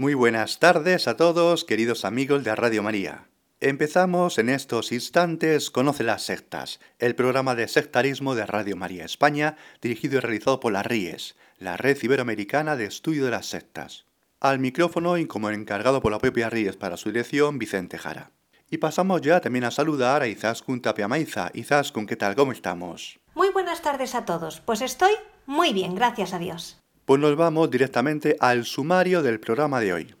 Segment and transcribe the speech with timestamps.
[0.00, 3.26] Muy buenas tardes a todos, queridos amigos de Radio María.
[3.60, 9.58] Empezamos en estos instantes Conoce las sectas, el programa de sectarismo de Radio María España,
[9.82, 14.06] dirigido y realizado por la RIES, la Red Iberoamericana de Estudio de las Sectas.
[14.40, 18.30] Al micrófono y como encargado por la propia RIES para su dirección, Vicente Jara.
[18.70, 21.50] Y pasamos ya también a saludar a Izaskun Tapia Maiza.
[21.52, 22.34] Izaskun, ¿qué tal?
[22.36, 23.20] ¿Cómo estamos?
[23.34, 24.62] Muy buenas tardes a todos.
[24.62, 25.12] Pues estoy
[25.44, 26.79] muy bien, gracias a Dios.
[27.10, 30.14] Pues nos vamos directamente al sumario del programa de hoy.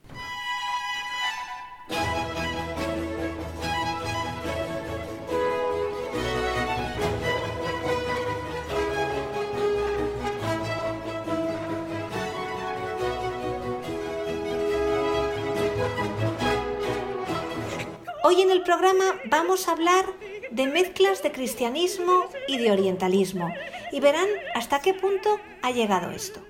[18.24, 20.06] Hoy en el programa vamos a hablar
[20.50, 23.54] de mezclas de cristianismo y de orientalismo
[23.92, 26.40] y verán hasta qué punto ha llegado esto.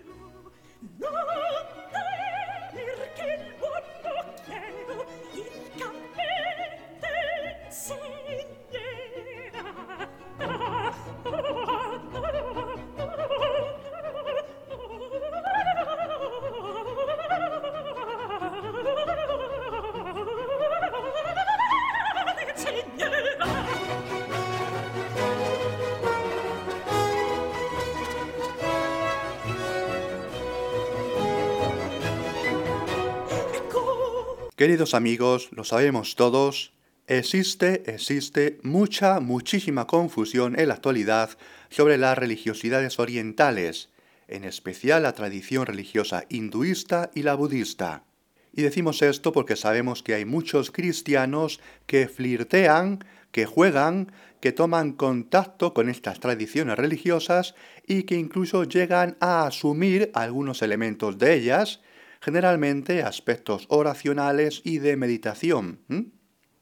[34.60, 36.74] Queridos amigos, lo sabemos todos,
[37.06, 41.30] existe, existe mucha, muchísima confusión en la actualidad
[41.70, 43.88] sobre las religiosidades orientales,
[44.28, 48.04] en especial la tradición religiosa hinduista y la budista.
[48.52, 54.92] Y decimos esto porque sabemos que hay muchos cristianos que flirtean, que juegan, que toman
[54.92, 57.54] contacto con estas tradiciones religiosas
[57.86, 61.80] y que incluso llegan a asumir algunos elementos de ellas,
[62.20, 65.80] generalmente aspectos oracionales y de meditación.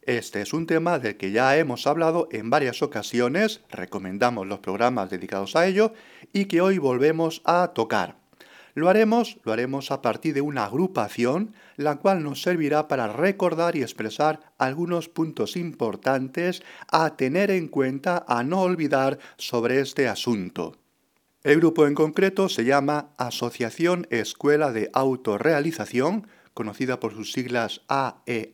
[0.02, 5.10] Este es un tema del que ya hemos hablado en varias ocasiones, recomendamos los programas
[5.10, 5.92] dedicados a ello
[6.32, 8.16] y que hoy volvemos a tocar.
[8.74, 13.74] Lo haremos, lo haremos a partir de una agrupación, la cual nos servirá para recordar
[13.76, 20.76] y expresar algunos puntos importantes a tener en cuenta, a no olvidar sobre este asunto.
[21.48, 28.20] El grupo en concreto se llama Asociación Escuela de Autorrealización, conocida por sus siglas AEA,
[28.26, 28.52] e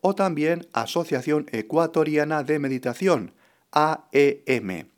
[0.00, 3.32] o también Asociación Ecuatoriana de Meditación,
[3.70, 4.88] AEM.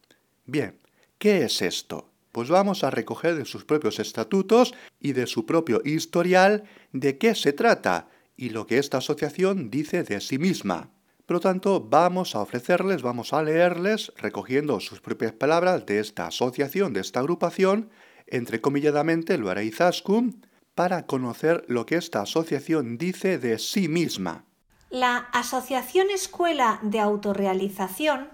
[0.47, 0.79] Bien,
[1.19, 2.09] ¿qué es esto?
[2.33, 7.35] Pues vamos a recoger de sus propios estatutos y de su propio historial de qué
[7.35, 8.09] se trata
[8.39, 10.89] y lo que esta asociación dice de sí misma.
[11.33, 16.27] Por lo tanto, vamos a ofrecerles, vamos a leerles, recogiendo sus propias palabras de esta
[16.27, 17.89] asociación, de esta agrupación,
[18.27, 24.45] entrecomilladamente lo hará Izaskun, para conocer lo que esta asociación dice de sí misma.
[24.91, 28.29] La Asociación Escuela de Autorrealización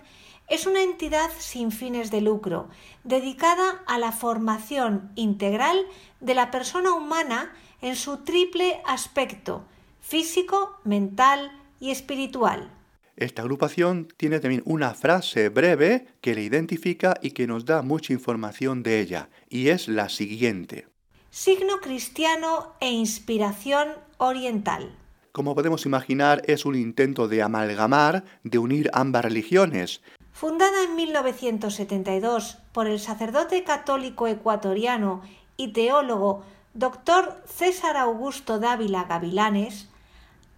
[0.48, 2.69] es una entidad sin fines de lucro,
[3.04, 5.87] dedicada a la formación integral
[6.19, 9.64] de la persona humana en su triple aspecto
[10.00, 12.72] físico, mental y espiritual.
[13.19, 18.12] Esta agrupación tiene también una frase breve que le identifica y que nos da mucha
[18.12, 20.87] información de ella, y es la siguiente.
[21.29, 23.88] Signo cristiano e inspiración
[24.19, 24.94] oriental.
[25.32, 30.00] Como podemos imaginar, es un intento de amalgamar, de unir ambas religiones.
[30.32, 35.23] Fundada en 1972 por el sacerdote católico ecuatoriano
[35.56, 36.44] y teólogo
[36.75, 37.43] Dr.
[37.47, 39.88] César Augusto Dávila Gavilanes,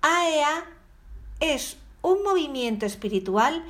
[0.03, 0.65] AEA
[1.41, 3.64] e es un movimiento espiritual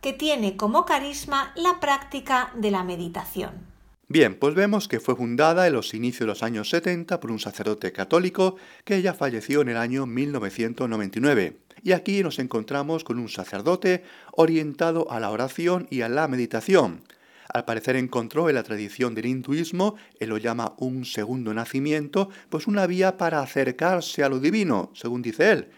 [0.00, 3.72] que tiene como carisma la práctica de la meditación.
[4.08, 7.38] Bien, pues vemos que fue fundada en los inicios de los años 70 por un
[7.38, 11.56] sacerdote católico que ya falleció en el año 1999.
[11.82, 17.04] Y aquí nos encontramos con un sacerdote orientado a la oración y a la meditación.
[17.48, 22.66] Al parecer encontró en la tradición del hinduismo, él lo llama un segundo nacimiento, pues
[22.66, 25.68] una vía para acercarse a lo divino, según dice él,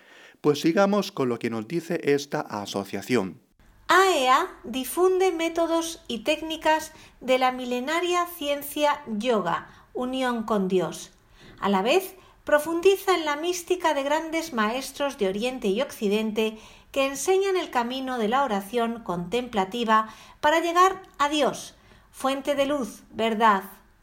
[0.45, 3.41] pues sigamos con lo que nos dice esta asociación.
[3.89, 6.93] AEA e difunde métodos y técnicas
[7.23, 11.13] de la milenaria ciencia yoga, unión con Dios.
[11.61, 16.59] A la vez, profundiza en la mística de grandes maestros de Oriente y Occidente
[16.93, 20.11] que enseñan el camino de la oración contemplativa
[20.43, 21.75] para llegar a Dios,
[22.11, 23.63] fuente de luz, verdad,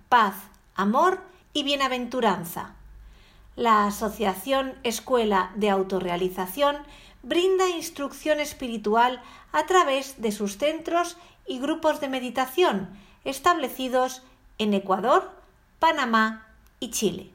[0.09, 0.33] paz,
[0.73, 1.21] amor
[1.53, 2.80] y bienaventuranza.
[3.55, 6.77] La Asociación Escuela de Autorrealización
[7.21, 9.21] brinda instrucción espiritual
[9.51, 12.89] a través de sus centros y grupos de meditación
[13.25, 14.23] establecidos
[14.57, 15.31] en Ecuador,
[15.79, 16.47] Panamá
[16.79, 17.29] y Chile.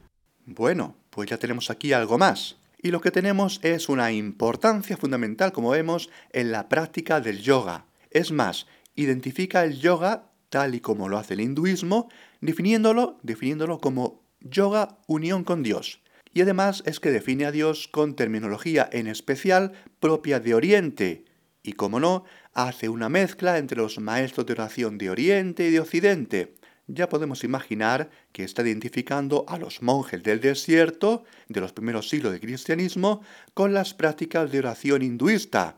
[0.45, 2.57] Bueno, pues ya tenemos aquí algo más.
[2.81, 7.85] Y lo que tenemos es una importancia fundamental, como vemos, en la práctica del yoga.
[8.11, 8.65] Es más,
[8.95, 12.09] identifica el yoga tal y como lo hace el hinduismo,
[12.41, 16.01] definiéndolo, definiéndolo como yoga unión con Dios.
[16.37, 21.25] Y además es que define a Dios con terminología en especial propia de Oriente.
[21.63, 25.79] Y como no, hace una mezcla entre los maestros de oración de Oriente y de
[25.79, 26.53] Occidente.
[26.85, 32.33] Ya podemos imaginar que está identificando a los monjes del desierto de los primeros siglos
[32.33, 33.23] de cristianismo
[33.55, 35.77] con las prácticas de oración hinduista.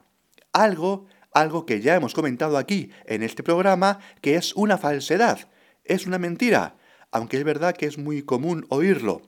[0.52, 5.40] Algo, algo que ya hemos comentado aquí en este programa, que es una falsedad,
[5.86, 6.76] es una mentira,
[7.12, 9.22] aunque es verdad que es muy común oírlo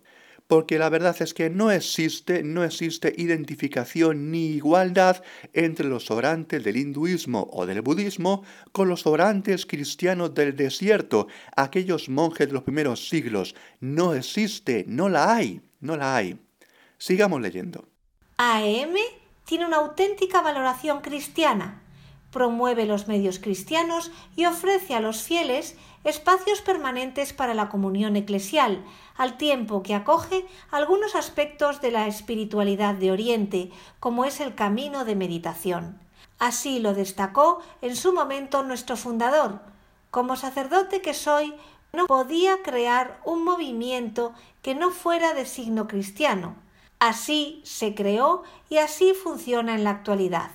[0.51, 6.61] porque la verdad es que no existe, no existe identificación ni igualdad entre los orantes
[6.61, 8.43] del hinduismo o del budismo
[8.73, 13.55] con los orantes cristianos del desierto, aquellos monjes de los primeros siglos.
[13.79, 16.37] No existe, no la hay, no la hay.
[16.97, 17.87] Sigamos leyendo.
[18.35, 18.95] AM
[19.45, 21.80] tiene una auténtica valoración cristiana
[22.31, 28.83] promueve los medios cristianos y ofrece a los fieles espacios permanentes para la comunión eclesial,
[29.17, 35.05] al tiempo que acoge algunos aspectos de la espiritualidad de Oriente, como es el camino
[35.05, 35.99] de meditación.
[36.39, 39.59] Así lo destacó en su momento nuestro fundador.
[40.09, 41.53] Como sacerdote que soy,
[41.93, 44.33] no podía crear un movimiento
[44.63, 46.55] que no fuera de signo cristiano.
[46.99, 50.51] Así se creó y así funciona en la actualidad.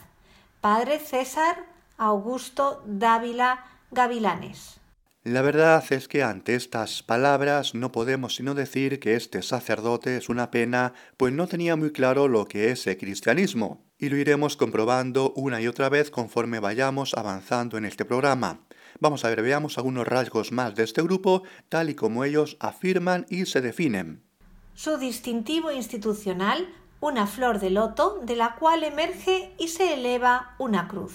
[0.69, 1.65] Padre César
[1.97, 4.81] Augusto Dávila Gavilanes.
[5.23, 10.29] La verdad es que ante estas palabras no podemos sino decir que este sacerdote es
[10.29, 14.57] una pena, pues no tenía muy claro lo que es el cristianismo, y lo iremos
[14.57, 18.67] comprobando una y otra vez conforme vayamos avanzando en este programa.
[18.99, 23.25] Vamos a ver, veamos algunos rasgos más de este grupo, tal y como ellos afirman
[23.31, 24.25] y se definen.
[24.75, 26.67] Su distintivo institucional
[27.01, 31.15] una flor de loto de la cual emerge y se eleva una cruz.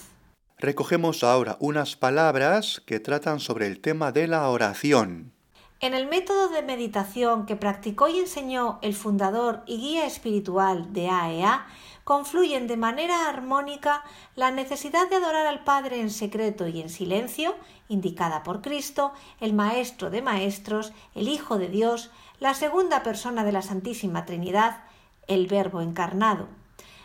[0.57, 5.33] Recogemos ahora unas palabras que tratan sobre el tema de la oración.
[5.79, 11.09] En el método de meditación que practicó y enseñó el fundador y guía espiritual de
[11.09, 14.03] AEA, e confluyen de manera armónica
[14.35, 17.55] la necesidad de adorar al Padre en secreto y en silencio,
[17.87, 23.51] indicada por Cristo, el Maestro de Maestros, el Hijo de Dios, la segunda persona de
[23.51, 24.83] la Santísima Trinidad,
[25.27, 26.47] el Verbo encarnado.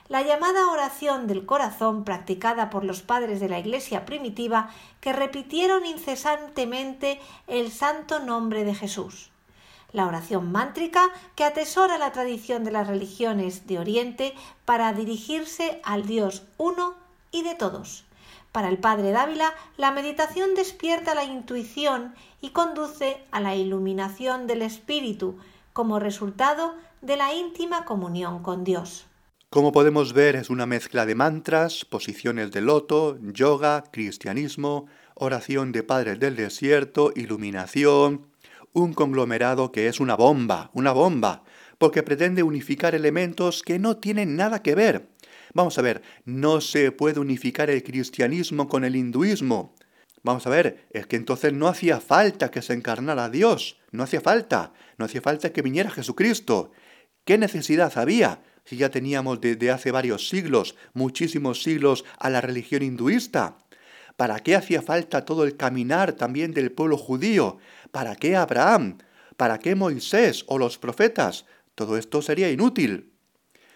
[0.09, 4.71] La llamada oración del corazón practicada por los padres de la Iglesia primitiva
[5.01, 9.31] que repitieron incesantemente el santo nombre de Jesús.
[9.93, 16.07] La oración mántrica que atesora la tradición de las religiones de Oriente para dirigirse al
[16.07, 16.95] Dios uno
[17.33, 18.05] y de todos.
[18.53, 24.63] Para el padre Dávila, la meditación despierta la intuición y conduce a la iluminación del
[24.63, 25.37] espíritu
[25.73, 29.07] como resultado de la íntima comunión con Dios.
[29.51, 35.83] Como podemos ver, es una mezcla de mantras, posiciones de loto, yoga, cristianismo, oración de
[35.83, 38.27] padres del desierto, iluminación,
[38.73, 41.45] un conglomerado que es una bomba, una bomba,
[41.79, 45.09] porque pretende unificar elementos que no tienen nada que ver.
[45.55, 49.75] Vamos a ver, no se puede unificar el cristianismo con el hinduismo.
[50.23, 54.21] Vamos a ver, es que entonces no hacía falta que se encarnara Dios, no hacía
[54.21, 56.73] falta, no hacía falta que viniera Jesucristo.
[57.27, 62.85] ¿Qué necesidad había si ya teníamos desde hace varios siglos, muchísimos siglos, a la religión
[62.85, 63.59] hinduista?
[64.17, 67.59] ¿Para qué hacía falta todo el caminar también del pueblo judío?
[67.91, 68.99] ¿Para qué Abraham?
[69.37, 71.47] ¿Para qué Moisés o los profetas?
[71.75, 73.13] Todo esto sería inútil.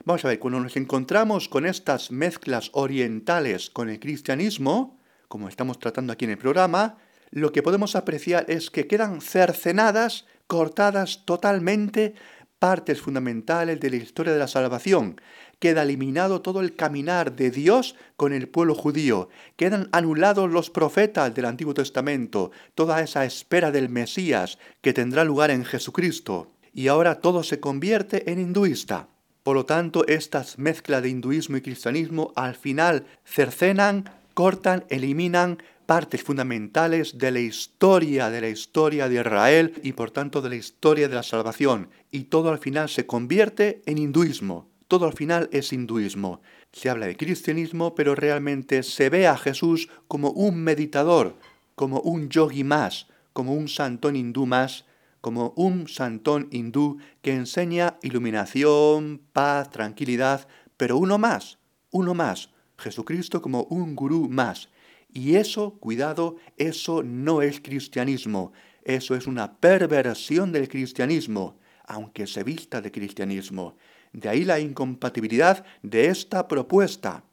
[0.04, 5.80] Vamos a ver, cuando nos encontramos con estas mezclas orientales con el cristianismo, como estamos
[5.80, 6.98] tratando aquí en el programa,
[7.32, 12.14] lo que podemos apreciar es que quedan cercenadas, cortadas totalmente
[12.60, 15.20] partes fundamentales de la historia de la salvación.
[15.58, 19.30] Queda eliminado todo el caminar de Dios con el pueblo judío.
[19.56, 25.50] Quedan anulados los profetas del Antiguo Testamento, toda esa espera del Mesías que tendrá lugar
[25.50, 26.52] en Jesucristo.
[26.72, 29.08] Y ahora todo se convierte en hinduista.
[29.42, 36.22] Por lo tanto, estas mezclas de hinduismo y cristianismo al final cercenan, cortan, eliminan partes
[36.22, 41.08] fundamentales de la historia, de la historia de Israel y por tanto de la historia
[41.08, 41.88] de la salvación.
[42.12, 44.70] Y todo al final se convierte en hinduismo.
[44.86, 46.42] Todo al final es hinduismo.
[46.70, 51.34] Se habla de cristianismo, pero realmente se ve a Jesús como un meditador,
[51.74, 54.84] como un yogi más, como un santón hindú más,
[55.20, 61.58] como un santón hindú que enseña iluminación, paz, tranquilidad, pero uno más,
[61.90, 64.68] uno más, Jesucristo como un gurú más.
[65.12, 68.52] Y eso, cuidado, eso no es cristianismo,
[68.84, 73.76] eso es una perversión del cristianismo, aunque se vista de cristianismo.
[74.12, 77.24] De ahí la incompatibilidad de esta propuesta.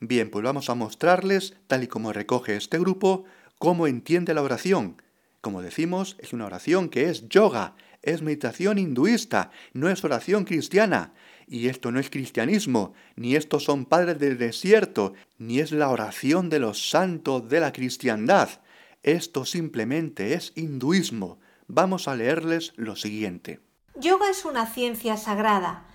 [0.00, 3.24] Bien, pues vamos a mostrarles, tal y como recoge este grupo,
[3.58, 5.02] cómo entiende la oración.
[5.40, 11.12] Como decimos, es una oración que es yoga, es meditación hinduista, no es oración cristiana.
[11.50, 16.50] Y esto no es cristianismo, ni estos son padres del desierto, ni es la oración
[16.50, 18.50] de los santos de la cristiandad.
[19.02, 21.38] Esto simplemente es hinduismo.
[21.66, 23.60] Vamos a leerles lo siguiente.
[23.94, 25.86] Yoga es una ciencia sagrada,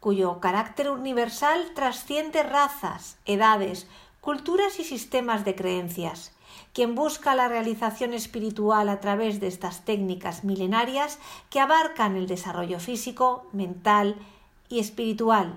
[0.00, 3.86] cuyo carácter universal trasciende razas, edades,
[4.20, 6.32] culturas y sistemas de creencias.
[6.74, 12.78] Quien busca la realización espiritual a través de estas técnicas milenarias que abarcan el desarrollo
[12.80, 14.16] físico, mental
[14.70, 15.52] y espiritual.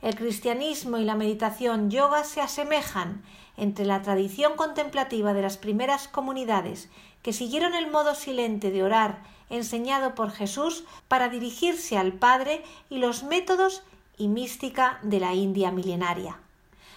[0.00, 3.22] El cristianismo y la meditación yoga se asemejan
[3.58, 6.88] entre la tradición contemplativa de las primeras comunidades
[7.22, 12.98] que siguieron el modo silente de orar enseñado por Jesús para dirigirse al Padre y
[12.98, 13.82] los métodos
[14.16, 16.38] y mística de la India milenaria.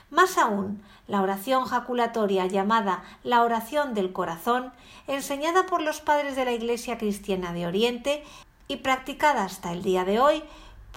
[0.09, 4.71] Más aún, la oración jaculatoria llamada la oración del corazón,
[5.07, 8.23] enseñada por los padres de la Iglesia cristiana de Oriente
[8.67, 10.43] y practicada hasta el día de hoy,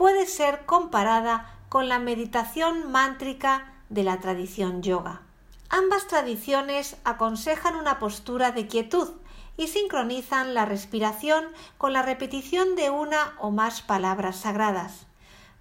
[0.00, 5.21] puede ser comparada con la meditación mántrica de la tradición yoga.
[5.69, 9.11] Ambas tradiciones aconsejan una postura de quietud
[9.59, 11.45] y sincronizan la respiración
[11.76, 15.04] con la repetición de una o más palabras sagradas.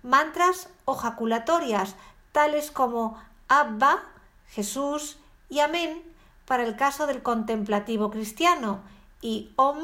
[0.03, 1.97] Mantras o jaculatorias
[2.31, 4.05] tales como Abba,
[4.47, 5.17] Jesús
[5.49, 6.01] y Amén
[6.45, 8.79] para el caso del contemplativo cristiano
[9.21, 9.79] y Om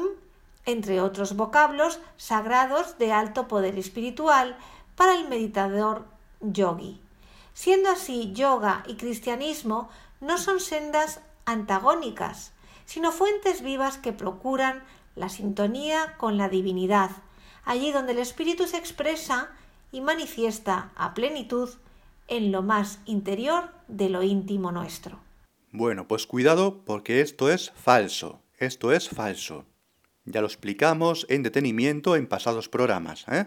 [0.66, 4.58] entre otros vocablos sagrados de alto poder espiritual
[4.96, 6.04] para el meditador
[6.40, 7.00] yogi.
[7.54, 9.88] Siendo así, yoga y cristianismo
[10.20, 12.52] no son sendas antagónicas,
[12.84, 14.82] sino fuentes vivas que procuran
[15.14, 17.10] la sintonía con la divinidad,
[17.64, 19.50] allí donde el espíritu se expresa
[19.92, 21.70] y manifiesta a plenitud
[22.28, 25.18] en lo más interior de lo íntimo nuestro.
[25.72, 29.64] Bueno, pues cuidado porque esto es falso, esto es falso.
[30.26, 33.24] Ya lo explicamos en detenimiento en pasados programas.
[33.28, 33.46] ¿eh?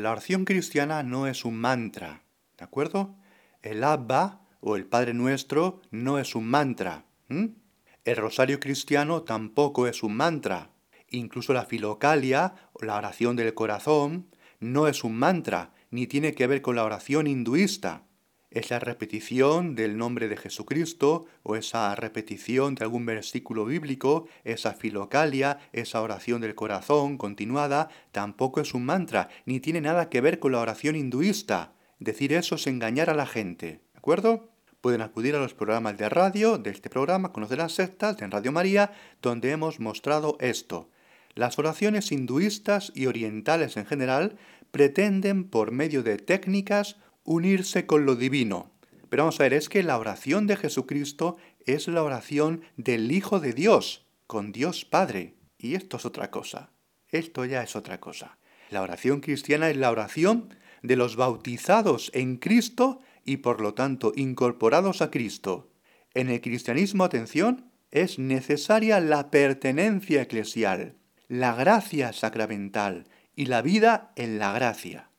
[0.00, 2.24] la oración cristiana no es un mantra,
[2.58, 3.14] ¿de acuerdo?
[3.62, 7.04] El Abba o el Padre Nuestro no es un mantra.
[7.28, 10.70] El rosario cristiano tampoco es un mantra.
[11.08, 14.26] Incluso la filocalia o la oración del corazón
[14.58, 18.05] no es un mantra, ni tiene que ver con la oración hinduista
[18.50, 25.58] esa repetición del nombre de Jesucristo o esa repetición de algún versículo bíblico, esa filocalia,
[25.72, 30.52] esa oración del corazón continuada, tampoco es un mantra, ni tiene nada que ver con
[30.52, 31.72] la oración hinduista.
[31.98, 34.50] Decir eso es engañar a la gente, ¿de acuerdo?
[34.80, 38.52] Pueden acudir a los programas de radio de este programa Conocer las sectas en Radio
[38.52, 40.90] María, donde hemos mostrado esto.
[41.34, 44.36] Las oraciones hinduistas y orientales en general
[44.70, 46.96] pretenden, por medio de técnicas,
[47.26, 48.72] unirse con lo divino.
[49.08, 53.40] Pero vamos a ver, es que la oración de Jesucristo es la oración del Hijo
[53.40, 55.34] de Dios, con Dios Padre.
[55.58, 56.70] Y esto es otra cosa.
[57.08, 58.38] Esto ya es otra cosa.
[58.70, 64.12] La oración cristiana es la oración de los bautizados en Cristo y por lo tanto
[64.16, 65.70] incorporados a Cristo.
[66.14, 70.96] En el cristianismo, atención, es necesaria la pertenencia eclesial,
[71.28, 75.10] la gracia sacramental y la vida en la gracia.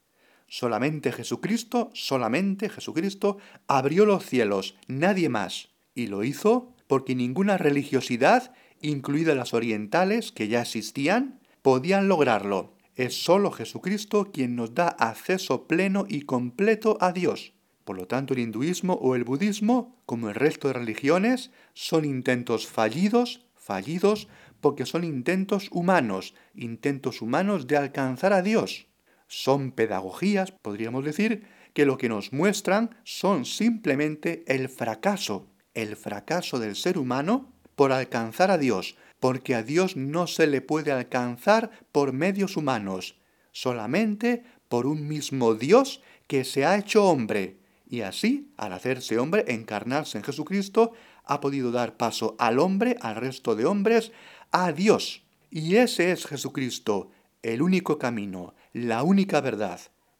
[0.47, 3.37] Solamente Jesucristo, solamente Jesucristo
[3.67, 5.69] abrió los cielos, nadie más.
[5.93, 12.75] Y lo hizo porque ninguna religiosidad, incluida las orientales que ya existían, podían lograrlo.
[12.95, 17.53] Es solo Jesucristo quien nos da acceso pleno y completo a Dios.
[17.83, 22.67] Por lo tanto, el hinduismo o el budismo, como el resto de religiones, son intentos
[22.67, 24.27] fallidos, fallidos,
[24.61, 28.86] porque son intentos humanos, intentos humanos de alcanzar a Dios.
[29.27, 36.59] Son pedagogías, podríamos decir, que lo que nos muestran son simplemente el fracaso, el fracaso
[36.59, 41.69] del ser humano por alcanzar a Dios, porque a Dios no se le puede alcanzar
[41.91, 43.19] por medios humanos,
[43.51, 49.45] solamente por un mismo Dios que se ha hecho hombre, Y así, al hacerse hombre,
[49.47, 50.91] encarnarse en Jesucristo,
[51.23, 54.11] ha podido dar paso al hombre, al resto de hombres,
[54.51, 55.23] a Dios.
[55.51, 57.11] Y ese es Jesucristo,
[57.43, 59.79] el único camino, la única verdad.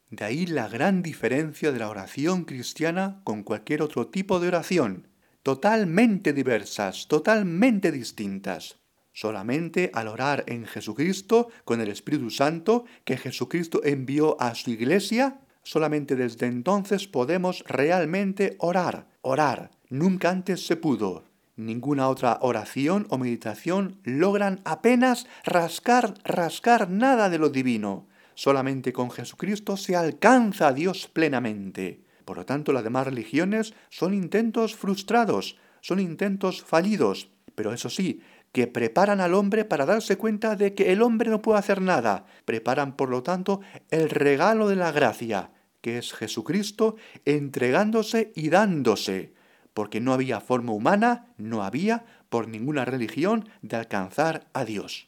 [0.09, 5.07] De ahí la gran diferencia de la oración cristiana con cualquier otro tipo de oración.
[5.43, 8.79] Totalmente diversas, totalmente distintas.
[9.13, 15.39] Solamente al orar en Jesucristo con el Espíritu Santo que Jesucristo envió a su iglesia,
[15.61, 19.69] solamente desde entonces podemos realmente orar, orar.
[19.89, 21.25] Nunca antes se pudo.
[21.57, 28.07] Ninguna otra oración o meditación logran apenas rascar, rascar nada de lo divino.
[28.37, 32.03] Solamente con Jesucristo se alcanza a Dios plenamente.
[32.23, 38.21] Por lo tanto, las demás religiones son intentos frustrados, son intentos fallidos, pero eso sí,
[38.51, 42.27] que preparan al hombre para darse cuenta de que el hombre no puede hacer nada.
[42.45, 45.49] Preparan, por lo tanto, el regalo de la gracia,
[45.81, 49.33] que es Jesucristo entregándose y dándose
[49.73, 55.06] porque no había forma humana, no había, por ninguna religión, de alcanzar a Dios.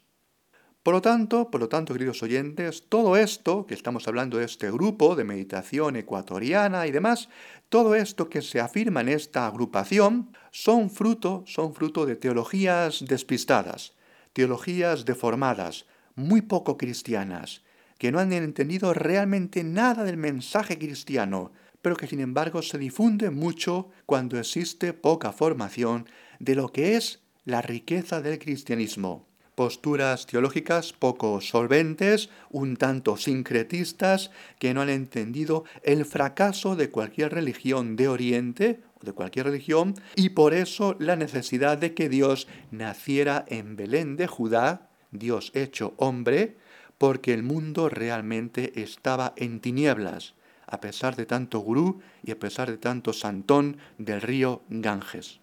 [0.82, 4.72] Por lo tanto, por lo tanto, queridos oyentes, todo esto que estamos hablando de este
[4.72, 7.28] grupo de meditación ecuatoriana y demás,
[7.68, 13.94] todo esto que se afirma en esta agrupación son fruto, son fruto de teologías despistadas,
[14.32, 17.62] teologías deformadas, muy poco cristianas,
[17.98, 23.32] que no han entendido realmente nada del mensaje cristiano, pero que sin embargo se difunde
[23.32, 26.08] mucho cuando existe poca formación
[26.40, 29.29] de lo que es la riqueza del cristianismo.
[29.60, 37.34] Posturas teológicas poco solventes, un tanto sincretistas, que no han entendido el fracaso de cualquier
[37.34, 42.48] religión de Oriente o de cualquier religión, y por eso la necesidad de que Dios
[42.72, 46.56] naciera en Belén de Judá, Dios hecho hombre,
[46.98, 50.36] porque el mundo realmente estaba en tinieblas
[50.68, 55.42] a pesar de tanto gurú y a pesar de tanto santón del río Ganges.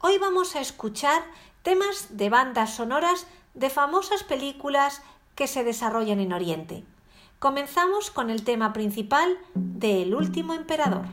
[0.00, 1.20] Hoy vamos a escuchar
[1.62, 3.26] temas de bandas sonoras
[3.58, 5.02] de famosas películas
[5.34, 6.84] que se desarrollan en Oriente.
[7.38, 11.06] Comenzamos con el tema principal de El último emperador.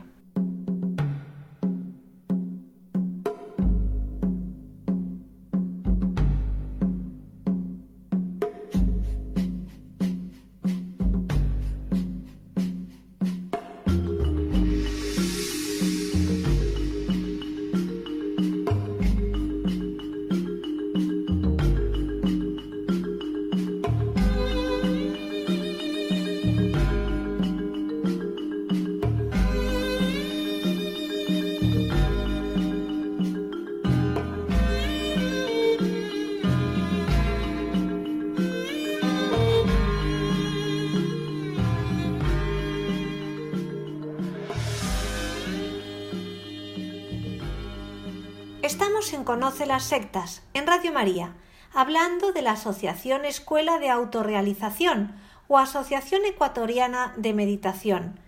[49.26, 51.34] Conoce las Sectas, en Radio María,
[51.74, 55.16] hablando de la Asociación Escuela de Autorrealización
[55.48, 58.20] o Asociación Ecuatoriana de Meditación,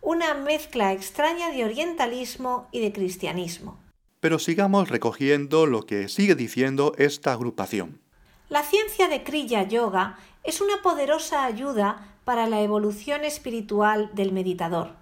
[0.00, 3.80] una mezcla extraña de orientalismo y de cristianismo.
[4.20, 8.00] Pero sigamos recogiendo lo que sigue diciendo esta agrupación.
[8.48, 14.94] La ciencia de Kriya Yoga es una poderosa ayuda para la evolución espiritual del meditador.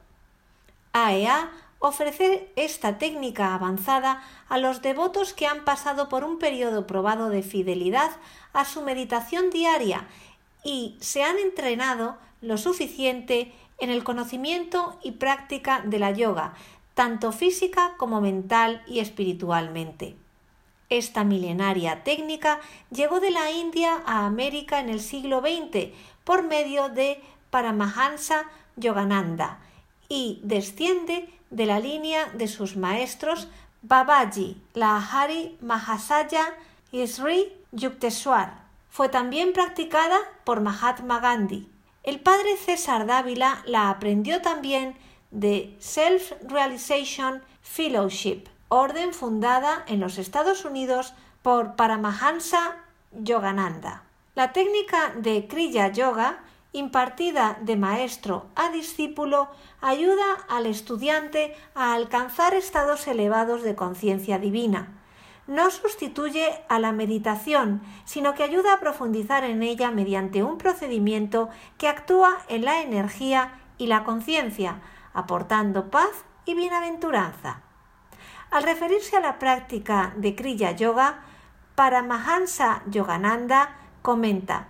[0.95, 1.51] AEA
[1.83, 7.43] ofrecer esta técnica avanzada a los devotos que han pasado por un periodo probado de
[7.43, 8.11] fidelidad
[8.53, 10.07] a su meditación diaria
[10.65, 16.55] y se han entrenado lo suficiente en el conocimiento y práctica de la yoga,
[16.95, 20.15] tanto física como mental y espiritualmente.
[20.89, 25.89] Esta milenaria técnica llegó de la India a América en el siglo XX
[26.23, 28.45] por medio de Paramahansa
[28.77, 29.59] Yogananda
[30.09, 33.47] y desciende de la línea de sus maestros
[33.83, 36.55] Babaji, Lahari Mahasaya
[36.91, 38.63] y Sri Yukteswar.
[38.91, 41.69] Fue también practicada por Mahatma Gandhi.
[42.03, 44.97] El padre César Dávila la aprendió también
[45.31, 52.77] de Self Realization Fellowship, orden fundada en los Estados Unidos por Paramahansa
[53.13, 54.05] Yogananda.
[54.35, 56.41] La técnica de Kriya Yoga
[56.73, 59.49] impartida de maestro a discípulo
[59.81, 64.99] ayuda al estudiante a alcanzar estados elevados de conciencia divina.
[65.47, 71.51] No sustituye a la meditación, sino que ayuda a profundizar en ella mediante un procedimiento
[71.79, 74.81] que actúa en la energía y la conciencia,
[75.13, 77.63] aportando paz y bienaventuranza.
[78.51, 81.23] Al referirse a la práctica de Kriya Yoga,
[81.75, 84.69] Paramahansa Yogananda comenta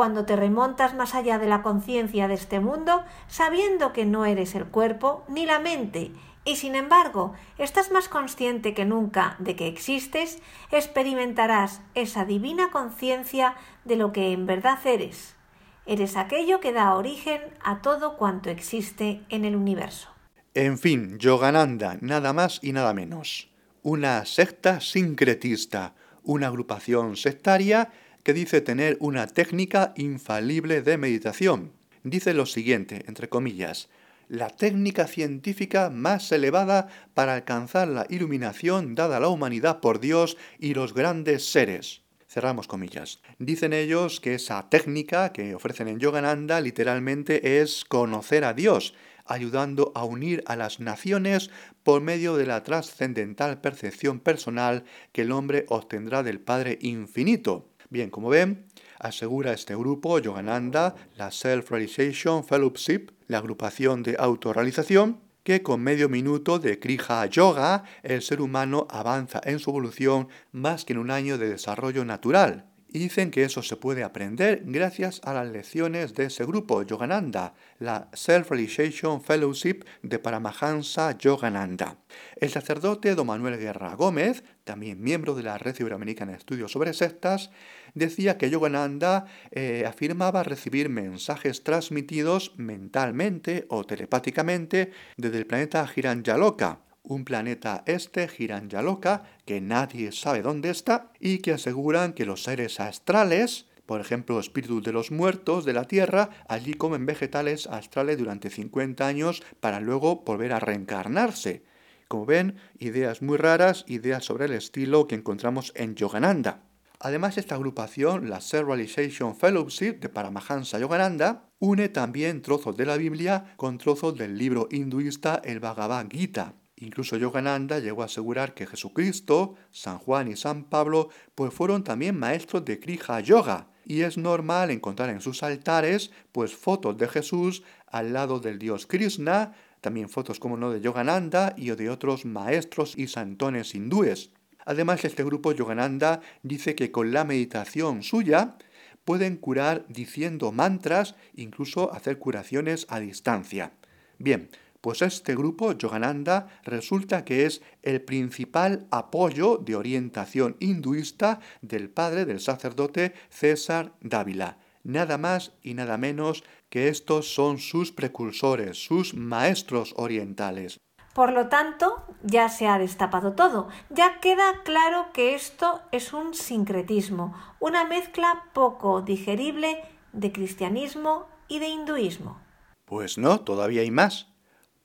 [0.00, 4.54] cuando te remontas más allá de la conciencia de este mundo, sabiendo que no eres
[4.54, 6.10] el cuerpo ni la mente,
[6.42, 10.38] y sin embargo estás más consciente que nunca de que existes,
[10.72, 15.36] experimentarás esa divina conciencia de lo que en verdad eres.
[15.84, 20.08] Eres aquello que da origen a todo cuanto existe en el universo.
[20.54, 23.50] En fin, Yogananda, nada más y nada menos.
[23.82, 27.90] Una secta sincretista, una agrupación sectaria
[28.22, 31.72] que dice tener una técnica infalible de meditación.
[32.02, 33.88] Dice lo siguiente, entre comillas,
[34.28, 40.36] la técnica científica más elevada para alcanzar la iluminación dada a la humanidad por Dios
[40.58, 42.02] y los grandes seres.
[42.28, 43.20] Cerramos comillas.
[43.40, 48.94] Dicen ellos que esa técnica que ofrecen en Yogananda literalmente es conocer a Dios,
[49.26, 51.50] ayudando a unir a las naciones
[51.82, 57.69] por medio de la trascendental percepción personal que el hombre obtendrá del Padre Infinito.
[57.90, 58.66] Bien, como ven,
[59.00, 66.60] asegura este grupo Yogananda, la Self-Realization Fellowship, la agrupación de autorrealización, que con medio minuto
[66.60, 71.36] de Kriya Yoga el ser humano avanza en su evolución más que en un año
[71.36, 72.70] de desarrollo natural.
[72.92, 77.54] Y dicen que eso se puede aprender gracias a las lecciones de ese grupo, Yogananda,
[77.78, 81.98] la Self-Realization Fellowship de Paramahansa Yogananda.
[82.36, 86.94] El sacerdote don Manuel Guerra Gómez, también miembro de la Red Iberoamericana de Estudios sobre
[86.94, 87.50] Sectas,
[87.94, 96.82] decía que Yogananda eh, afirmaba recibir mensajes transmitidos mentalmente o telepáticamente desde el planeta Hiranyaloka,
[97.02, 102.78] un planeta este, Hiranyaloka, que nadie sabe dónde está, y que aseguran que los seres
[102.78, 108.50] astrales, por ejemplo, espíritus de los muertos de la Tierra, allí comen vegetales astrales durante
[108.50, 111.64] 50 años para luego volver a reencarnarse.
[112.10, 116.64] Como ven, ideas muy raras, ideas sobre el estilo que encontramos en Yogananda.
[116.98, 123.54] Además, esta agrupación, la Self-Realization Fellowship de Paramahansa Yogananda, une también trozos de la Biblia
[123.56, 126.56] con trozos del libro hinduista el Bhagavad Gita.
[126.74, 132.18] Incluso Yogananda llegó a asegurar que Jesucristo, San Juan y San Pablo pues fueron también
[132.18, 137.62] maestros de Kriya Yoga, y es normal encontrar en sus altares pues fotos de Jesús
[137.86, 142.96] al lado del dios Krishna, también fotos como no de Yogananda y de otros maestros
[142.96, 144.30] y santones hindúes.
[144.64, 148.56] Además, este grupo Yogananda dice que con la meditación suya
[149.04, 153.72] pueden curar diciendo mantras, incluso hacer curaciones a distancia.
[154.18, 161.90] Bien, pues este grupo, Yogananda, resulta que es el principal apoyo de orientación hinduista del
[161.90, 164.58] padre del sacerdote César Dávila.
[164.82, 170.78] Nada más y nada menos que estos son sus precursores, sus maestros orientales.
[171.12, 173.68] Por lo tanto, ya se ha destapado todo.
[173.90, 181.58] Ya queda claro que esto es un sincretismo, una mezcla poco digerible de cristianismo y
[181.58, 182.40] de hinduismo.
[182.84, 184.28] Pues no, todavía hay más.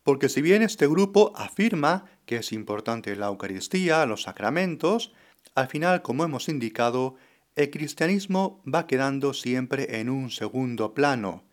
[0.04, 5.14] Porque si bien este grupo afirma que es importante la Eucaristía, los sacramentos,
[5.54, 7.16] al final, como hemos indicado,
[7.56, 11.44] el cristianismo va quedando siempre en un segundo plano.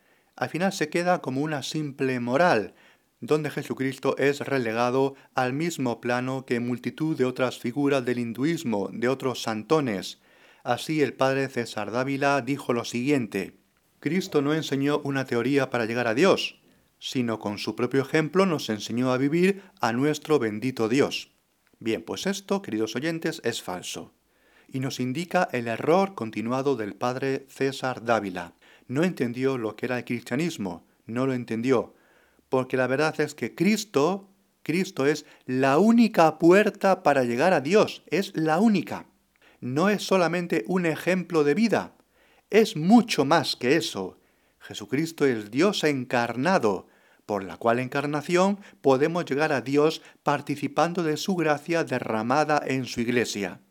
[0.42, 2.74] Al final se queda como una simple moral,
[3.20, 9.06] donde Jesucristo es relegado al mismo plano que multitud de otras figuras del hinduismo, de
[9.06, 10.20] otros santones.
[10.64, 13.56] Así el padre César Dávila dijo lo siguiente,
[14.00, 16.60] Cristo no enseñó una teoría para llegar a Dios,
[16.98, 21.30] sino con su propio ejemplo nos enseñó a vivir a nuestro bendito Dios.
[21.78, 24.12] Bien, pues esto, queridos oyentes, es falso.
[24.66, 28.54] Y nos indica el error continuado del padre César Dávila.
[28.92, 31.94] No entendió lo que era el cristianismo, no lo entendió,
[32.50, 34.28] porque la verdad es que Cristo,
[34.62, 39.06] Cristo es la única puerta para llegar a Dios, es la única.
[39.62, 41.94] No es solamente un ejemplo de vida,
[42.50, 44.18] es mucho más que eso.
[44.58, 46.86] Jesucristo es Dios encarnado,
[47.24, 53.00] por la cual encarnación podemos llegar a Dios participando de su gracia derramada en su
[53.00, 53.62] iglesia.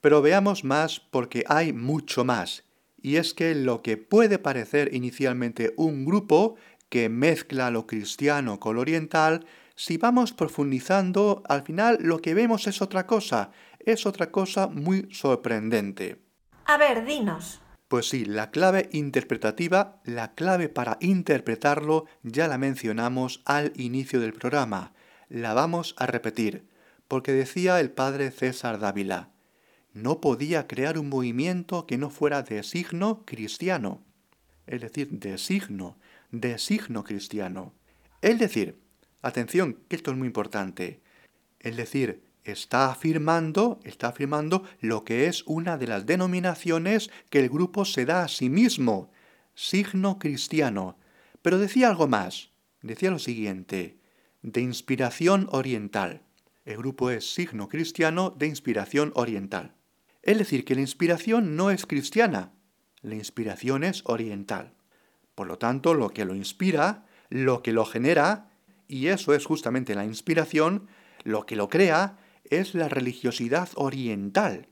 [0.00, 2.64] Pero veamos más porque hay mucho más,
[3.02, 6.56] y es que lo que puede parecer inicialmente un grupo
[6.88, 12.66] que mezcla lo cristiano con lo oriental, si vamos profundizando, al final lo que vemos
[12.66, 16.20] es otra cosa, es otra cosa muy sorprendente.
[16.66, 17.60] A ver, dinos.
[17.88, 24.32] Pues sí, la clave interpretativa, la clave para interpretarlo, ya la mencionamos al inicio del
[24.32, 24.92] programa.
[25.28, 26.68] La vamos a repetir,
[27.08, 29.29] porque decía el padre César Dávila,
[29.92, 34.02] no podía crear un movimiento que no fuera de signo cristiano.
[34.66, 35.98] Es decir, de signo,
[36.30, 37.74] de signo cristiano.
[38.22, 38.78] Es decir,
[39.22, 41.00] atención, que esto es muy importante,
[41.58, 47.48] es decir, está afirmando, está afirmando lo que es una de las denominaciones que el
[47.48, 49.10] grupo se da a sí mismo.
[49.54, 50.96] signo cristiano,
[51.42, 52.50] pero decía algo más.
[52.82, 53.98] Decía lo siguiente,
[54.42, 56.22] de inspiración oriental.
[56.64, 59.74] El grupo es signo cristiano de inspiración oriental.
[60.22, 62.52] Es decir, que la inspiración no es cristiana,
[63.00, 64.74] la inspiración es oriental.
[65.34, 68.50] Por lo tanto, lo que lo inspira, lo que lo genera,
[68.86, 70.88] y eso es justamente la inspiración,
[71.24, 74.68] lo que lo crea, es la religiosidad oriental.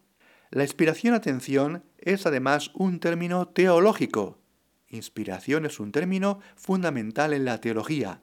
[0.51, 4.39] La inspiración, atención, es además un término teológico.
[4.89, 8.23] Inspiración es un término fundamental en la teología,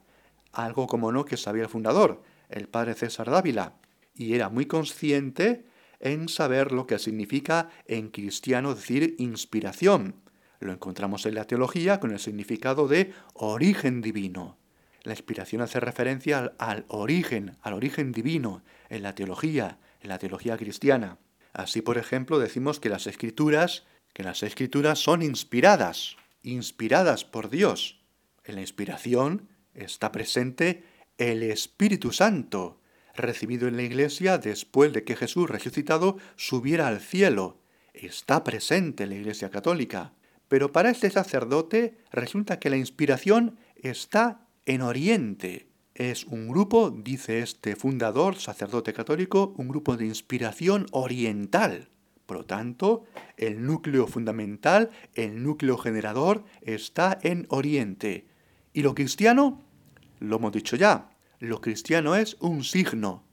[0.52, 3.74] algo como no que sabía el fundador, el padre César Dávila,
[4.14, 5.66] y era muy consciente
[6.00, 10.16] en saber lo que significa en cristiano decir inspiración.
[10.60, 14.58] Lo encontramos en la teología con el significado de origen divino.
[15.02, 20.56] La inspiración hace referencia al, origen, al origen divino, en la teología, en la teología
[20.56, 21.18] cristiana.
[21.52, 28.00] Así, por ejemplo, decimos que las escrituras, que las escrituras son inspiradas, inspiradas por Dios.
[28.44, 30.84] En la inspiración está presente
[31.18, 32.80] el Espíritu Santo,
[33.16, 37.58] recibido en la iglesia después de que Jesús resucitado subiera al cielo.
[37.94, 40.12] Está presente en la iglesia católica.
[40.48, 45.68] Pero para este sacerdote resulta que la inspiración está en Oriente.
[45.94, 51.88] Es un grupo, dice este fundador, sacerdote católico, un grupo de inspiración oriental.
[52.26, 53.04] Por lo tanto,
[53.36, 58.26] el núcleo fundamental, el núcleo generador, está en Oriente.
[58.72, 59.62] ¿Y lo cristiano?
[60.18, 63.24] Lo hemos dicho ya, lo cristiano es un signo.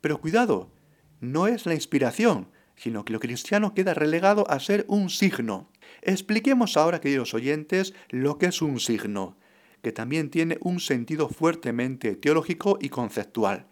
[0.00, 0.72] Pero cuidado,
[1.20, 5.70] no es la inspiración, sino que lo cristiano queda relegado a ser un signo.
[6.02, 9.36] Expliquemos ahora, queridos oyentes, lo que es un signo,
[9.82, 13.66] que también tiene un sentido fuertemente teológico y conceptual.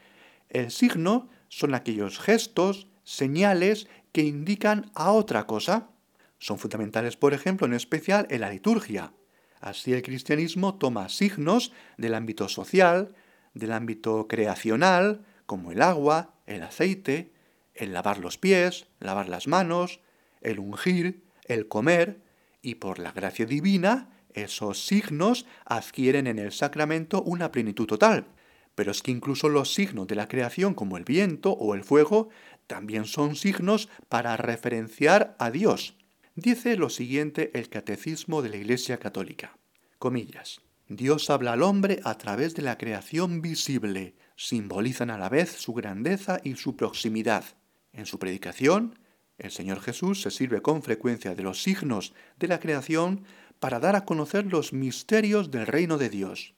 [0.48, 5.90] El signo son aquellos gestos, señales que indican a otra cosa.
[6.38, 9.12] Son fundamentales, por ejemplo, en especial en la liturgia.
[9.61, 13.14] Así el cristianismo toma signos del ámbito social,
[13.54, 17.32] del ámbito creacional, como el agua, el aceite,
[17.74, 20.00] el lavar los pies, lavar las manos,
[20.40, 22.20] el ungir, el comer,
[22.62, 28.26] y por la gracia divina, esos signos adquieren en el sacramento una plenitud total.
[28.74, 32.28] Pero es que incluso los signos de la creación, como el viento o el fuego,
[32.66, 35.96] también son signos para referenciar a Dios.
[36.36, 39.58] Dice lo siguiente el Catecismo de la Iglesia Católica.
[39.98, 40.60] Comillas.
[40.92, 45.72] Dios habla al hombre a través de la creación visible, simbolizan a la vez su
[45.72, 47.44] grandeza y su proximidad.
[47.92, 48.98] En su predicación,
[49.38, 53.22] el Señor Jesús se sirve con frecuencia de los signos de la creación
[53.61, 56.55] para dar a conocer los misterios del reino de Dios.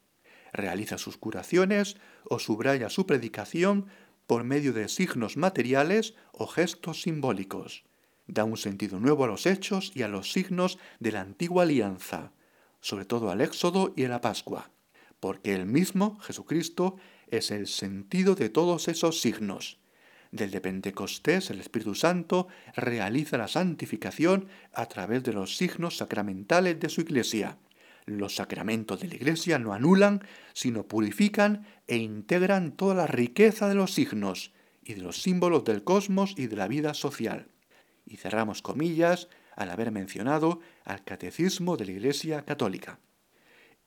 [0.54, 3.88] Realiza sus curaciones o subraya su predicación
[4.26, 7.84] por medio de signos materiales o gestos simbólicos.
[8.26, 12.32] Da un sentido nuevo a los hechos y a los signos de la antigua alianza
[12.82, 14.70] sobre todo al Éxodo y a la Pascua,
[15.20, 16.96] porque el mismo Jesucristo
[17.28, 19.78] es el sentido de todos esos signos.
[20.32, 26.80] Del de Pentecostés el Espíritu Santo realiza la santificación a través de los signos sacramentales
[26.80, 27.58] de su Iglesia.
[28.04, 33.76] Los sacramentos de la Iglesia no anulan, sino purifican e integran toda la riqueza de
[33.76, 37.46] los signos y de los símbolos del cosmos y de la vida social.
[38.06, 42.98] Y cerramos comillas al haber mencionado al catecismo de la Iglesia Católica.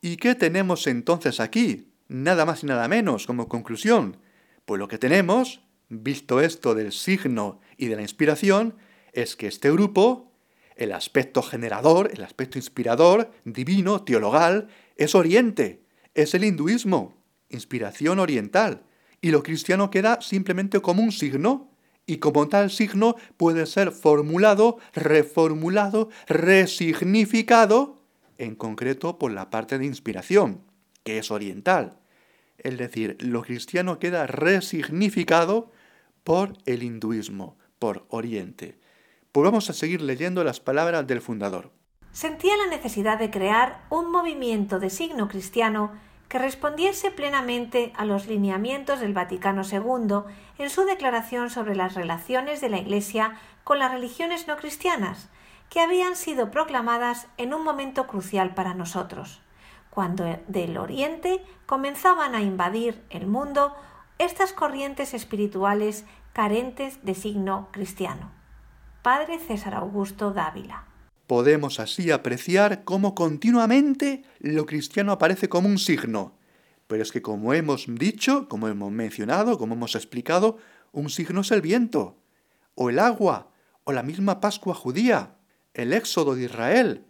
[0.01, 1.91] ¿Y qué tenemos entonces aquí?
[2.07, 4.17] Nada más y nada menos como conclusión.
[4.65, 8.75] Pues lo que tenemos, visto esto del signo y de la inspiración,
[9.13, 10.31] es que este grupo,
[10.75, 17.15] el aspecto generador, el aspecto inspirador, divino, teologal, es Oriente, es el hinduismo,
[17.49, 18.83] inspiración oriental,
[19.21, 21.74] y lo cristiano queda simplemente como un signo,
[22.05, 28.01] y como tal signo puede ser formulado, reformulado, resignificado,
[28.37, 30.61] en concreto por la parte de inspiración,
[31.03, 31.97] que es oriental.
[32.57, 35.71] Es decir, lo cristiano queda resignificado
[36.23, 38.77] por el hinduismo, por Oriente.
[39.31, 41.71] Pues vamos a seguir leyendo las palabras del fundador.
[42.11, 45.91] Sentía la necesidad de crear un movimiento de signo cristiano
[46.27, 52.61] que respondiese plenamente a los lineamientos del Vaticano II en su declaración sobre las relaciones
[52.61, 55.29] de la Iglesia con las religiones no cristianas,
[55.69, 59.41] que habían sido proclamadas en un momento crucial para nosotros,
[59.89, 63.75] cuando del Oriente comenzaban a invadir el mundo
[64.17, 68.31] estas corrientes espirituales carentes de signo cristiano.
[69.01, 70.83] Padre César Augusto Dávila.
[71.27, 76.37] Podemos así apreciar cómo continuamente lo cristiano aparece como un signo.
[76.87, 80.57] Pero es que como hemos dicho, como hemos mencionado, como hemos explicado,
[80.91, 82.17] un signo es el viento,
[82.75, 83.51] o el agua,
[83.85, 85.35] o la misma Pascua judía,
[85.73, 87.05] el éxodo de Israel.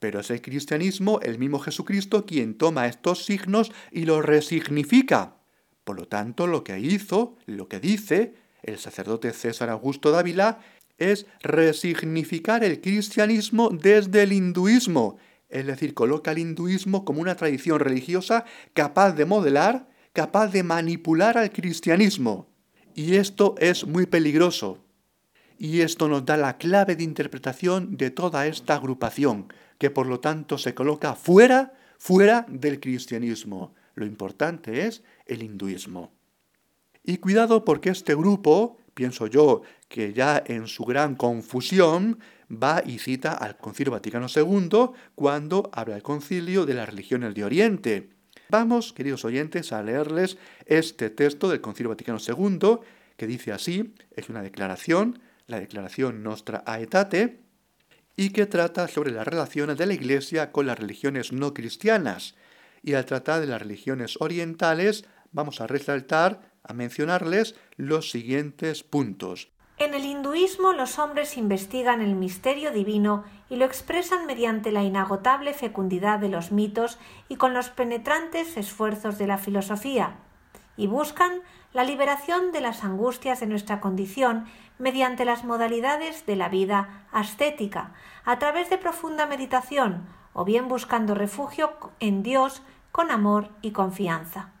[0.00, 5.36] pero es el cristianismo, el mismo Jesucristo, quien toma estos signos y los resignifica.
[5.84, 10.60] Por lo tanto, lo que hizo, lo que dice el sacerdote César Augusto Dávila,
[11.00, 17.80] es resignificar el cristianismo desde el hinduismo, es decir, coloca el hinduismo como una tradición
[17.80, 22.48] religiosa capaz de modelar, capaz de manipular al cristianismo.
[22.94, 24.78] Y esto es muy peligroso.
[25.58, 30.20] Y esto nos da la clave de interpretación de toda esta agrupación, que por lo
[30.20, 33.74] tanto se coloca fuera, fuera del cristianismo.
[33.94, 36.12] Lo importante es el hinduismo.
[37.02, 42.18] Y cuidado porque este grupo, pienso yo, que ya en su gran confusión
[42.50, 47.44] va y cita al Concilio Vaticano II cuando habla del concilio de las religiones de
[47.44, 48.10] Oriente.
[48.48, 52.80] Vamos, queridos oyentes, a leerles este texto del Concilio Vaticano II
[53.20, 57.40] que dice así, es una declaración, la declaración Nostra Aetate,
[58.16, 62.34] y que trata sobre las relaciones de la Iglesia con las religiones no cristianas.
[62.82, 69.50] Y al tratar de las religiones orientales, vamos a resaltar, a mencionarles los siguientes puntos.
[69.78, 75.54] En el hinduismo los hombres investigan el misterio divino y lo expresan mediante la inagotable
[75.54, 80.16] fecundidad de los mitos y con los penetrantes esfuerzos de la filosofía,
[80.76, 81.40] y buscan
[81.72, 84.44] la liberación de las angustias de nuestra condición
[84.78, 91.14] mediante las modalidades de la vida ascética, a través de profunda meditación, o bien buscando
[91.14, 92.62] refugio en Dios
[92.92, 94.52] con amor y confianza.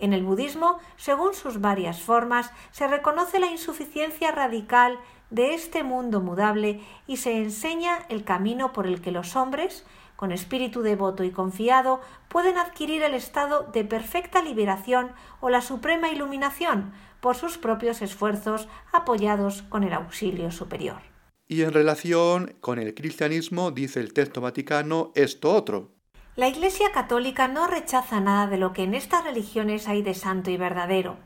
[0.00, 6.22] En el budismo, según sus varias formas, se reconoce la insuficiencia radical de este mundo
[6.22, 9.84] mudable y se enseña el camino por el que los hombres,
[10.16, 16.10] con espíritu devoto y confiado, pueden adquirir el estado de perfecta liberación o la suprema
[16.10, 21.02] iluminación por sus propios esfuerzos apoyados con el auxilio superior.
[21.46, 25.99] Y en relación con el cristianismo, dice el texto vaticano esto otro.
[26.40, 30.50] La Iglesia católica no rechaza nada de lo que en estas religiones hay de santo
[30.50, 31.18] y verdadero.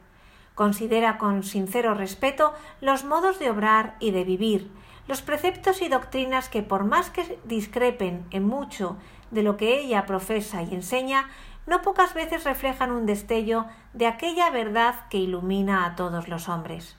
[0.56, 4.72] Considera con sincero respeto los modos de obrar y de vivir,
[5.06, 8.96] los preceptos y doctrinas que por más que discrepen en mucho
[9.30, 11.30] de lo que ella profesa y enseña,
[11.68, 16.96] no pocas veces reflejan un destello de aquella verdad que ilumina a todos los hombres.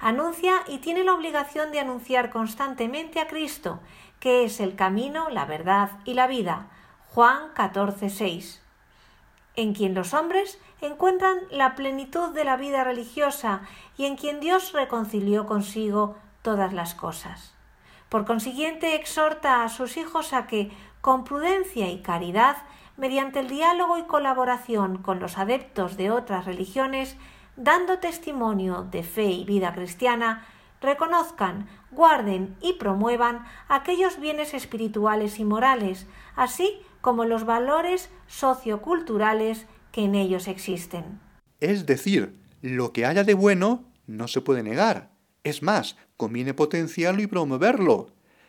[0.00, 3.78] Anuncia y tiene la obligación de anunciar constantemente a Cristo,
[4.18, 6.66] que es el camino, la verdad y la vida,
[7.14, 8.60] Juan 14:6,
[9.54, 13.60] en quien los hombres encuentran la plenitud de la vida religiosa
[13.96, 17.54] y en quien Dios reconcilió consigo todas las cosas.
[18.08, 20.72] Por consiguiente, exhorta a sus hijos a que,
[21.02, 22.56] con prudencia y caridad,
[22.96, 27.16] mediante el diálogo y colaboración con los adeptos de otras religiones,
[27.54, 30.44] dando testimonio de fe y vida cristiana,
[30.80, 40.04] reconozcan, guarden y promuevan aquellos bienes espirituales y morales, así como los valores socioculturales que
[40.04, 41.20] en ellos existen.
[41.60, 45.10] Es decir, lo que haya de bueno no se puede negar.
[45.42, 48.06] Es más, conviene potenciarlo y promoverlo,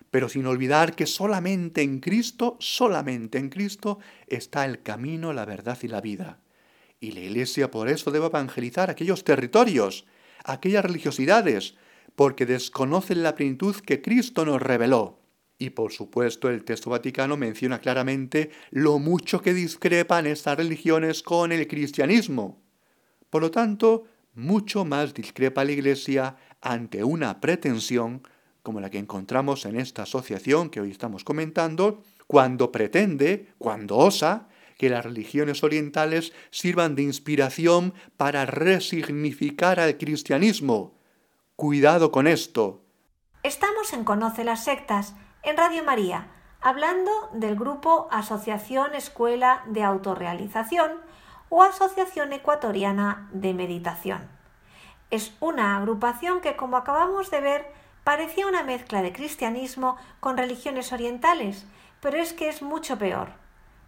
[0.09, 5.77] pero sin olvidar que solamente en Cristo, solamente en Cristo está el camino, la verdad
[5.81, 6.39] y la vida.
[7.01, 10.05] Y la Iglesia por eso debe evangelizar aquellos territorios,
[10.45, 11.75] aquellas religiosidades,
[12.15, 15.24] porque desconocen la plenitud que Cristo nos reveló.
[15.57, 21.51] Y por supuesto el texto vaticano menciona claramente lo mucho que discrepan estas religiones con
[21.51, 22.61] el cristianismo.
[23.29, 28.21] Por lo tanto, mucho más discrepa la Iglesia ante una pretensión
[28.63, 34.49] como la que encontramos en esta asociación que hoy estamos comentando, cuando pretende, cuando osa,
[34.77, 40.97] que las religiones orientales sirvan de inspiración para resignificar al cristianismo.
[41.55, 42.81] Cuidado con esto.
[43.43, 45.13] Estamos en Conoce las Sectas
[45.45, 46.27] en Radio María,
[46.59, 50.93] hablando del grupo Asociación Escuela de Autorrealización
[51.49, 54.27] o Asociación Ecuatoriana de Meditación.
[55.11, 57.67] Es una agrupación que, como acabamos de ver,
[58.03, 61.67] parecía una mezcla de cristianismo con religiones orientales,
[62.01, 63.29] pero es que es mucho peor.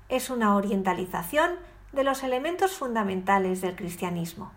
[0.10, 1.56] Es una orientalización
[1.92, 4.52] de los elementos fundamentales del cristianismo.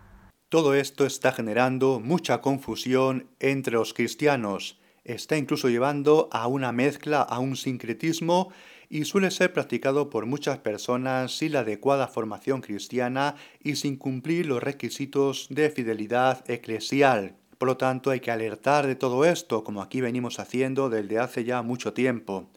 [0.49, 7.21] Todo esto está generando mucha confusión entre los cristianos está incluso llevando a una mezcla,
[7.21, 8.51] a un sincretismo
[8.89, 14.45] y suele ser practicado por muchas personas sin la adecuada formación cristiana y sin cumplir
[14.45, 17.35] los requisitos de fidelidad eclesial.
[17.57, 21.43] Por lo tanto, hay que alertar de todo esto, como aquí venimos haciendo desde hace
[21.43, 22.49] ya mucho tiempo.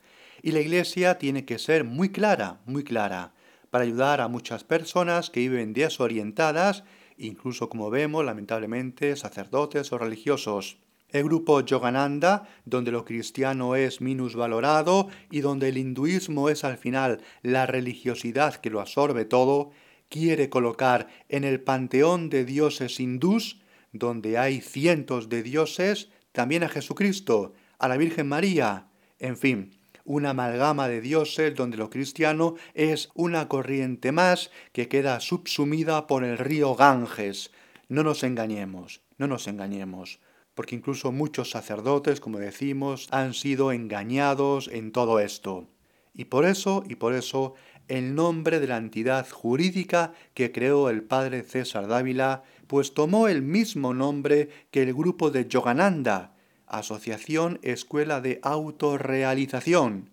[0.42, 3.32] Y la Iglesia tiene que ser muy clara, muy clara,
[3.70, 6.84] para ayudar a muchas personas que viven desorientadas,
[7.16, 10.78] incluso como vemos, lamentablemente, sacerdotes o religiosos.
[11.14, 17.22] El grupo Yogananda, donde lo cristiano es minusvalorado y donde el hinduismo es al final
[17.42, 19.70] la religiosidad que lo absorbe todo,
[20.08, 23.60] quiere colocar en el panteón de dioses hindús,
[23.92, 28.88] donde hay cientos de dioses, también a Jesucristo, a la Virgen María,
[29.20, 35.20] en fin, una amalgama de dioses donde lo cristiano es una corriente más que queda
[35.20, 37.52] subsumida por el río Ganges.
[37.88, 40.18] No nos engañemos, no nos engañemos,
[40.54, 45.68] porque incluso muchos sacerdotes, como decimos, han sido engañados en todo esto.
[46.14, 47.54] Y por eso, y por eso,
[47.88, 53.42] el nombre de la entidad jurídica que creó el padre César Dávila, pues tomó el
[53.42, 56.34] mismo nombre que el grupo de Yogananda,
[56.66, 60.10] Asociación Escuela de Autorrealización.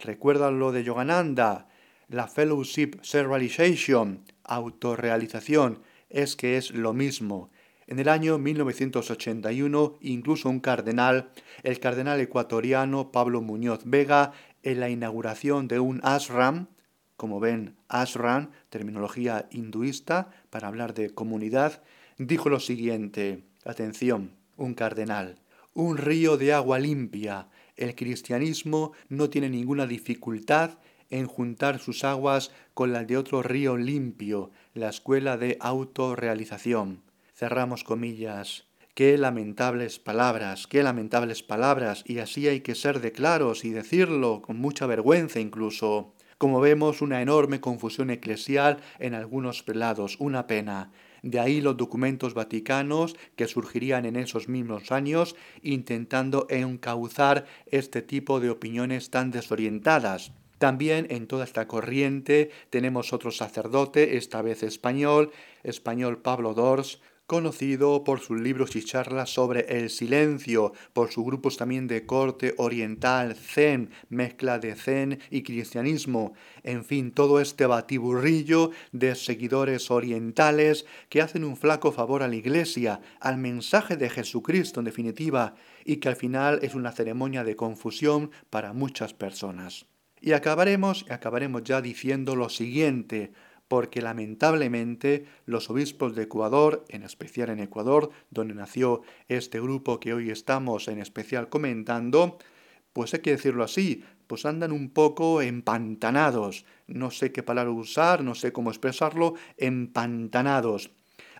[0.00, 1.68] ¿Recuerdan lo de Yogananda?
[2.08, 7.50] La Fellowship Self-Realization, autorrealización, es que es lo mismo.
[7.86, 11.30] En el año 1981, incluso un cardenal,
[11.62, 14.32] el cardenal ecuatoriano Pablo Muñoz Vega,
[14.62, 16.68] en la inauguración de un ashram,
[17.16, 21.82] como ven, ashram, terminología hinduista para hablar de comunidad,
[22.16, 25.40] dijo lo siguiente, atención, un cardenal,
[25.74, 27.48] un río de agua limpia.
[27.76, 30.78] El cristianismo no tiene ninguna dificultad
[31.10, 37.02] en juntar sus aguas con las de otro río limpio, la escuela de autorrealización.
[37.36, 38.68] Cerramos comillas.
[38.94, 44.40] Qué lamentables palabras, qué lamentables palabras, y así hay que ser de claros y decirlo
[44.40, 46.14] con mucha vergüenza incluso.
[46.38, 50.92] Como vemos, una enorme confusión eclesial en algunos prelados, una pena.
[51.24, 58.38] De ahí los documentos vaticanos que surgirían en esos mismos años intentando encauzar este tipo
[58.38, 60.30] de opiniones tan desorientadas.
[60.58, 65.32] También en toda esta corriente tenemos otro sacerdote, esta vez español,
[65.64, 71.56] español Pablo Dors, conocido por sus libros y charlas sobre el silencio, por sus grupos
[71.56, 78.70] también de corte oriental, zen, mezcla de zen y cristianismo, en fin, todo este batiburrillo
[78.92, 84.80] de seguidores orientales que hacen un flaco favor a la Iglesia, al mensaje de Jesucristo
[84.80, 85.54] en definitiva,
[85.84, 89.86] y que al final es una ceremonia de confusión para muchas personas.
[90.20, 93.32] Y acabaremos, acabaremos ya diciendo lo siguiente,
[93.68, 100.12] porque lamentablemente los obispos de Ecuador, en especial en Ecuador, donde nació este grupo que
[100.12, 102.38] hoy estamos en especial comentando,
[102.92, 108.22] pues hay que decirlo así, pues andan un poco empantanados, no sé qué palabra usar,
[108.22, 110.90] no sé cómo expresarlo, empantanados.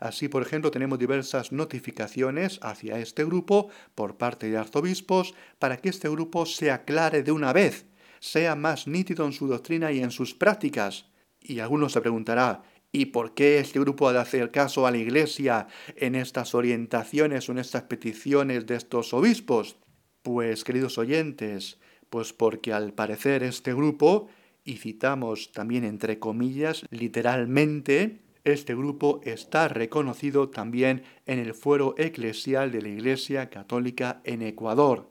[0.01, 5.89] Así, por ejemplo, tenemos diversas notificaciones hacia este grupo por parte de arzobispos para que
[5.89, 7.87] este grupo se aclare de una vez,
[8.21, 11.07] sea más nítido en su doctrina y en sus prácticas.
[11.47, 14.97] Y alguno se preguntará, ¿y por qué este grupo ha de hacer caso a la
[14.97, 19.77] Iglesia en estas orientaciones o en estas peticiones de estos obispos?
[20.23, 21.79] Pues, queridos oyentes,
[22.09, 24.29] pues porque al parecer este grupo,
[24.65, 32.73] y citamos también entre comillas literalmente, este grupo está reconocido también en el fuero eclesial
[32.73, 35.11] de la Iglesia Católica en Ecuador.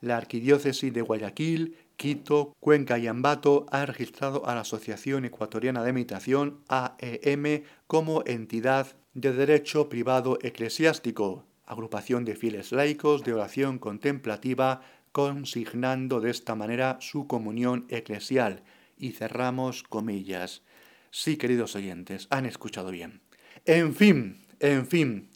[0.00, 5.92] La Arquidiócesis de Guayaquil Quito, Cuenca y Ambato ha registrado a la Asociación Ecuatoriana de
[5.92, 14.80] Meditación, AEM, como entidad de derecho privado eclesiástico, agrupación de fieles laicos de oración contemplativa,
[15.10, 18.62] consignando de esta manera su comunión eclesial.
[18.96, 20.62] Y cerramos comillas.
[21.10, 23.22] Sí, queridos oyentes, han escuchado bien.
[23.64, 25.30] En fin, en fin,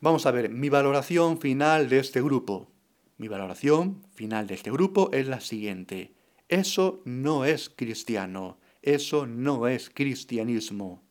[0.00, 2.70] vamos a ver mi valoración final de este grupo.
[3.16, 6.14] Mi valoración final de este grupo es la siguiente.
[6.48, 11.04] Eso no es cristiano, eso no es cristianismo.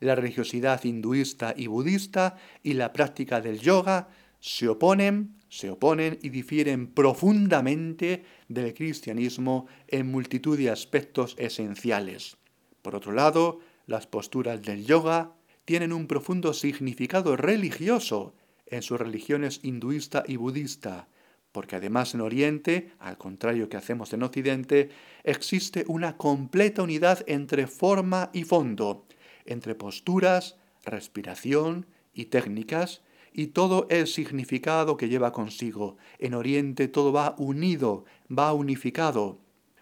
[0.00, 4.08] La religiosidad hinduista y budista y la práctica del yoga
[4.40, 12.38] se oponen, se oponen y difieren profundamente del cristianismo en multitud de aspectos esenciales.
[12.80, 18.34] Por otro lado, las posturas del yoga tienen un profundo significado religioso
[18.66, 21.08] en sus religiones hinduista y budista,
[21.52, 24.88] porque además en Oriente, al contrario que hacemos en Occidente,
[25.22, 29.04] existe una completa unidad entre forma y fondo,
[29.44, 33.02] entre posturas, respiración y técnicas,
[33.34, 35.96] y todo el significado que lleva consigo.
[36.18, 39.38] En Oriente todo va unido, va unificado.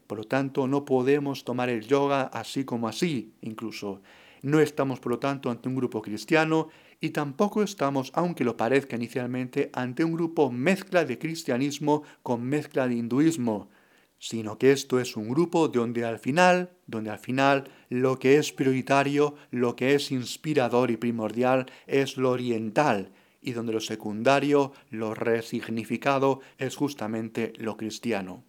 [0.06, 4.02] Por lo tanto, no podemos tomar el yoga así como así, incluso.
[4.43, 6.68] No estamos, por lo tanto, ante un grupo cristiano
[7.01, 12.88] y tampoco estamos, aunque lo parezca inicialmente, ante un grupo mezcla de cristianismo con mezcla
[12.88, 13.70] de hinduismo,
[14.18, 18.53] sino que esto es un grupo donde al final, donde al final lo que es
[18.53, 23.12] prioritario, lo que es inspirador y primordial es lo oriental,
[23.43, 28.45] y donde lo secundario, lo resignificado, es justamente lo cristiano.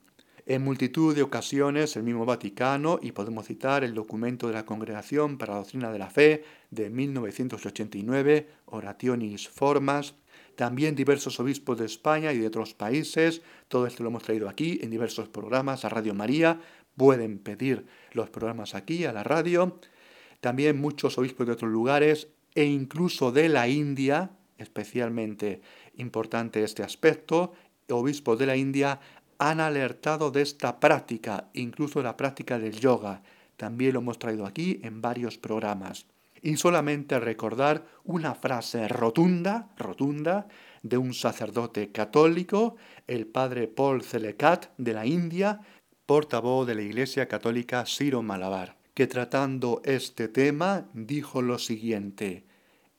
[0.52, 5.38] En multitud de ocasiones el mismo Vaticano, y podemos citar el documento de la Congregación
[5.38, 10.16] para la Doctrina de la Fe de 1989, Orationis Formas,
[10.58, 14.78] también diversos obispos de España y de otros países, todo esto lo hemos traído aquí
[14.84, 16.60] en diversos programas a Radio María,
[16.98, 19.80] pueden pedir los programas aquí a la radio,
[20.42, 25.62] también muchos obispos de otros lugares e incluso de la India, especialmente
[25.96, 27.54] importante este aspecto,
[27.92, 29.00] obispos de la India
[29.42, 33.24] han alertado de esta práctica, incluso la práctica del yoga.
[33.58, 36.06] También lo hemos traído aquí en varios programas.
[36.44, 40.48] Y solamente recordar una frase rotunda, rotunda,
[40.84, 42.76] de un sacerdote católico,
[43.08, 45.62] el padre Paul Celecat de la India,
[46.06, 52.46] portavoz de la Iglesia Católica Ciro Malabar, que tratando este tema dijo lo siguiente,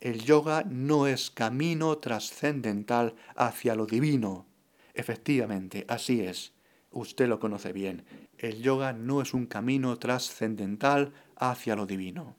[0.01, 4.47] el yoga no es camino trascendental hacia lo divino,
[4.95, 6.53] Efectivamente, así es.
[6.91, 8.05] Usted lo conoce bien.
[8.37, 12.37] El yoga no es un camino trascendental hacia lo divino.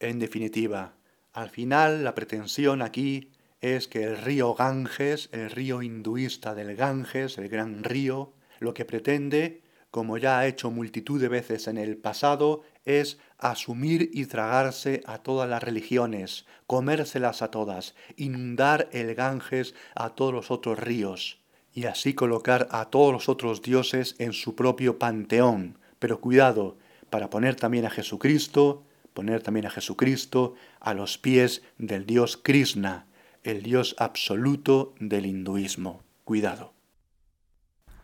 [0.00, 0.94] En definitiva,
[1.32, 3.30] al final la pretensión aquí
[3.60, 8.84] es que el río Ganges, el río hinduista del Ganges, el gran río, lo que
[8.84, 15.02] pretende, como ya ha hecho multitud de veces en el pasado, es asumir y tragarse
[15.04, 21.41] a todas las religiones, comérselas a todas, inundar el Ganges a todos los otros ríos
[21.74, 25.78] y así colocar a todos los otros dioses en su propio panteón.
[25.98, 26.76] Pero cuidado,
[27.10, 33.06] para poner también a Jesucristo, poner también a Jesucristo a los pies del dios Krishna,
[33.42, 36.02] el dios absoluto del hinduismo.
[36.24, 36.72] Cuidado.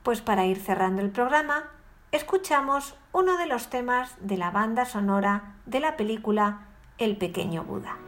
[0.03, 1.71] Pues para ir cerrando el programa,
[2.13, 8.08] escuchamos uno de los temas de la banda sonora de la película El pequeño Buda.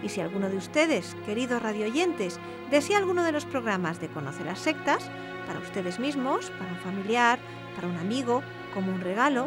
[0.03, 2.41] Y si alguno de ustedes, queridos radioyentes,
[2.71, 5.11] desea alguno de los programas de Conoce las Sectas,
[5.47, 7.39] para ustedes mismos, para un familiar,
[7.75, 8.43] para un amigo,
[8.73, 9.47] como un regalo,